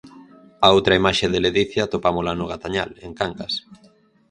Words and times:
A 0.65 0.67
outra 0.75 0.97
imaxe 1.01 1.25
de 1.33 1.39
ledicia 1.45 1.81
atopámola 1.83 2.33
no 2.39 2.49
Gatañal, 2.51 2.91
en 3.05 3.11
Cangas. 3.19 3.53